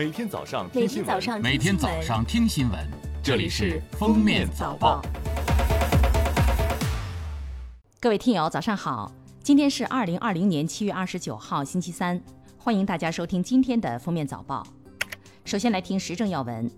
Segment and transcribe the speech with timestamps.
[0.00, 2.80] 每天早上听新闻，每天早上听新闻，
[3.22, 5.02] 这里是《封面早报》。
[8.00, 9.12] 各位听友，早上好！
[9.42, 12.18] 今天是二零二零年七月二十九号，星期三，
[12.56, 14.66] 欢迎大家收听今天的《封面早报》。
[15.44, 16.70] 首先来听时政要闻。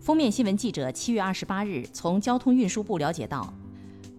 [0.00, 3.52] 封面新闻记者七月二十八日从交通运输部了解到，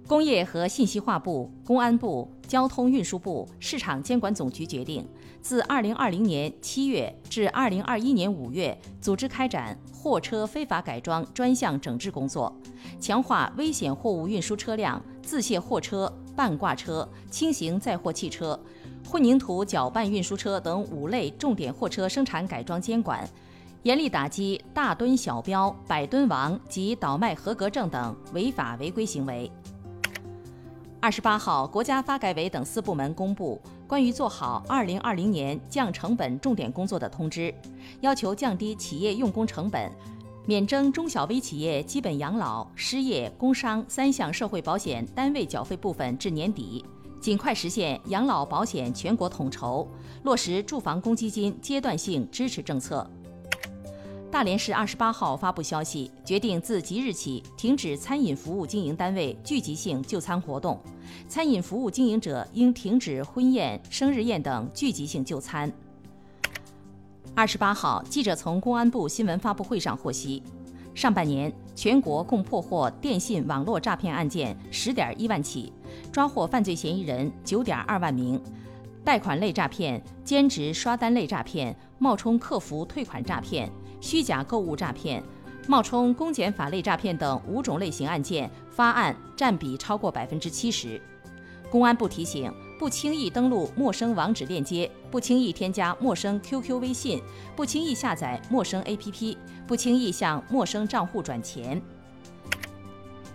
[0.09, 5.07] 工业和信息化部、公安部、交通运输部、市场监管总局决定，
[5.39, 12.51] 自二零二零年七月至二零二一年五月，组织开展货车非法改装专项整治工作，
[12.99, 18.59] 强化危险货物运输车辆、自卸货车、半挂车、轻型载货汽车、
[19.07, 23.29] 混凝土搅拌运输车等五类重点货车生产改装监管。
[23.83, 29.49] 严厉打击大吨小标、百吨王及倒卖合格证等违法违规行为。
[31.01, 37.53] 二十八号，国家发改委等四部门公布关于做好二零二零年降成本重点工作的通知，
[38.01, 39.89] 要求降低企业用工成本，
[40.45, 46.83] 免征中小微企业基本养老、失业、工伤三项社会保险单位缴费部分至年底，
[47.21, 49.87] 尽快实现养老保险全国统筹，
[50.23, 53.09] 落实住房公积金阶段性支持政策。
[54.31, 60.79] 大连市二十八号发布消息，决定自即日起停止餐饮服务经营单位聚集性就餐活动，
[61.27, 65.71] 餐饮服务经营者应停止婚宴、生日宴等聚集性就餐。
[67.33, 70.43] 二十八号，记者从公安部新闻发布会上获悉，
[70.93, 75.73] 上半年全国共破获电信网络诈骗案件十点一万起，
[76.11, 78.39] 抓获犯罪嫌疑人九点二万名。
[79.03, 83.67] 贷款类诈骗、兼职刷单类诈骗、冒充客服退款诈骗、
[84.01, 85.23] 虚假购物诈骗、
[85.67, 91.01] 冒充公检法类诈骗等五种类型案件发案占比超过百分之七十。
[91.69, 97.21] 公安部提醒：不轻易登录陌生网址链接，不轻易添加陌生 QQ、微信，
[97.55, 101.79] 不轻易下载陌生 APP，不轻易向陌生账户转钱。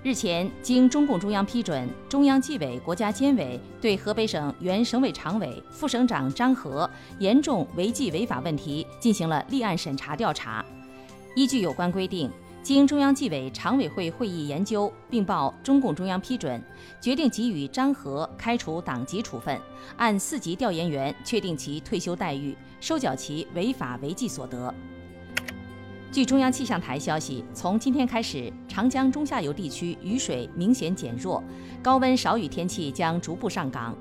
[0.05, 6.89] 日前，经中共中央批准，中央纪委国家监委对河北省原省委常委、副省长张和
[7.21, 10.63] 严重违纪违法问题进行了立案审查调查。
[11.35, 12.31] 依据有关规定，
[12.63, 16.63] 经中央纪委常委会会议研究，并报中共中央批准，
[17.01, 19.59] 决定给予张和开除党籍处分，
[19.97, 24.75] 按四级调研员确定其退休待遇，收缴其违法违纪所得。
[26.13, 31.41] 据中央气象台消息，从今天开始，长江中下游地区雨水明显减弱，
[31.81, 33.97] 高温少雨天气将逐步上岗。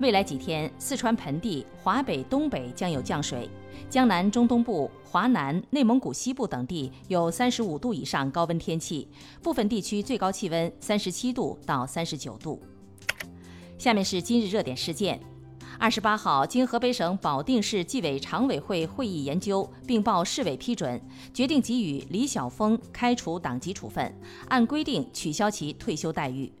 [0.00, 3.48] 未来几天，四川盆地、华北、东北将有降水，
[3.88, 9.06] 江南中东部、华南、内蒙古西部等地有三十五度以上高温天气，
[9.40, 12.60] 部分地区最高气温三十七度到三十九度。
[13.78, 15.20] 下面是今日热点事件。
[15.80, 21.00] 二十八号，经河北省保定市纪委常委会会议研究，并报市委批准，
[21.32, 24.12] 决定给予李晓峰开除党籍处分，
[24.48, 26.52] 按规定取消其退休待遇。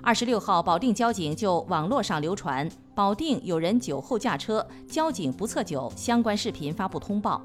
[0.00, 7.44] 二十六号，保定交警就网络上流传保定有人酒后驾车，交警不测酒相关视频发布通报。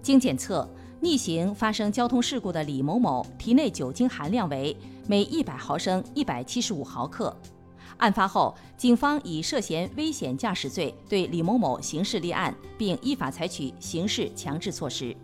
[0.00, 0.66] 经检测，
[1.00, 4.74] 逆行发生交通事故的李某某体内酒精含量为
[5.06, 7.36] 每一百毫升一百七十五毫克。
[7.98, 15.16] 案发后，警方以涉嫌危险驾驶罪对李某某刑事立案，并依法采取刑事强制措施。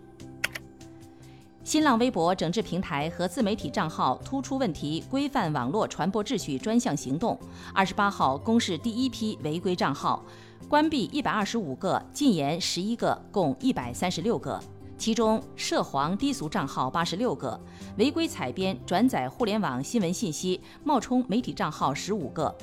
[1.63, 7.37] 新浪微博整治平台和自媒体账号突出问题，规范网络传播秩序专项行动，
[7.73, 10.23] 二十八号公示第一批违规账号，
[10.69, 14.57] 关闭一百二十五个，禁言十一个，共一百三十六个。
[14.97, 17.59] 其中涉黄低俗账号八十六个，
[17.97, 22.53] 违规采编、转载互联网新闻信息、冒充媒体账号十五个，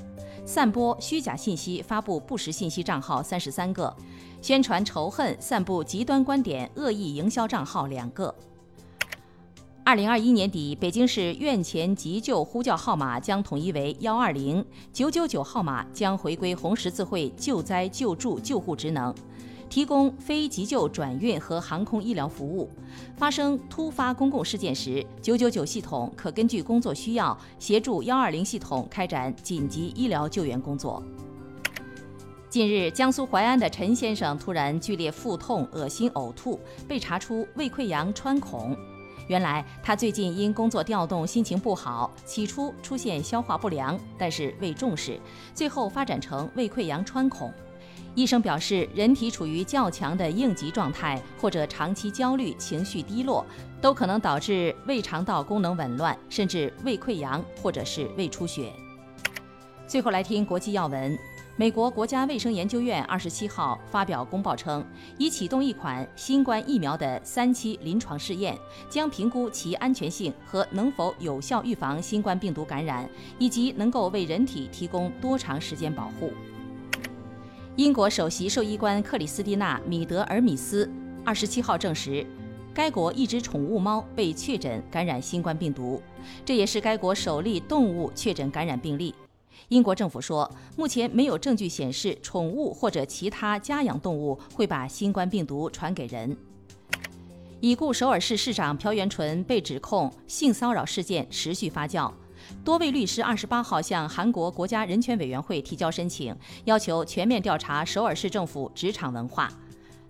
[0.44, 3.94] 散播虚假信息、发布不实信息账号三十三个，
[4.42, 8.34] 宣传仇恨、散布极端观点、恶意营销账号两个。
[9.84, 19.14] 二零二一年底，北京市院前急救呼叫号码将统一为幺二零，九九九号码将回归红十字会救灾救助救护职能。
[19.74, 22.70] 提供非急救转运和航空医疗服务。
[23.16, 31.02] 发生突发公共事件时，九九九系统可根据工作需要协助幺二零系统开展紧急医疗救援工作。
[32.48, 38.76] 近日，江苏淮安的陈先生突然剧烈腹痛、恶心、呕吐，被查出胃溃疡穿孔。
[39.26, 45.18] 原来他最近因工作调动，心情不好，起初出现消化不良，但是未重视，
[45.52, 47.52] 最后发展成胃溃疡穿孔。
[48.14, 53.44] 医生表示，人体处于较强的应急状态，或者长期焦虑、情绪低落，
[53.80, 58.72] 都可能导致胃肠道功能紊乱，甚至胃溃疡或者是胃出血。
[59.88, 61.18] 最后来听国际要闻：
[61.56, 64.84] 美国国家卫生研究院二十七号发表公报称，
[65.18, 68.56] 已启动一款新冠疫苗的三期临床试验，
[68.88, 73.08] 将评估其安全性和能否有效预防新冠病毒感染，
[73.40, 76.32] 以及能够为人体提供多长时间保护。
[77.76, 80.88] 英国首席兽医官克里斯蒂娜·米德尔米斯
[81.24, 82.24] 二十七号证实，
[82.72, 86.00] 该国一只宠物猫被确诊感染新冠病毒，
[86.44, 89.12] 这也是该国首例动物确诊感染病例。
[89.70, 96.36] 英国政府说，目前没有证据显示宠物或者其他家养动物会把新冠病毒传给人。
[97.58, 102.12] 已故首尔市市长朴元淳被指控性骚扰事件持续发酵，
[102.64, 109.50] 多位律师二十八号向韩国国家人权委员会提交申请，要求全面调查首尔市政府职场文化。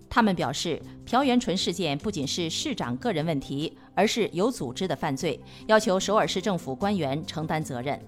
[0.07, 7.99] 他们表示，朴元淳事件不仅是市长个人问题，而是有组织的犯罪，要求首尔市政府官员承担责任。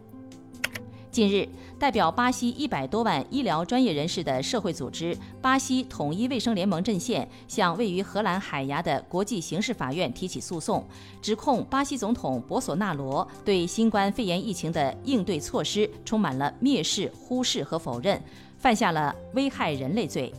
[1.17, 1.49] 近日，
[1.79, 10.87] 代表巴西一百多万医疗专业人士的社会组织巴西统一卫生联盟阵线向位于荷兰海牙的国际刑事法院提起诉讼，
[11.19, 18.21] 指控巴西总统博索纳罗对新冠肺炎疫情的应对措施充满了蔑视、忽视和否认，
[18.59, 20.31] 犯下了危害人类罪。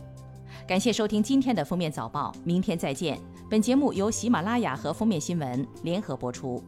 [0.65, 3.19] 感谢收听今天的封面早报，明天再见。
[3.49, 6.63] 本节目由喜马拉雅和封面新闻联合播出。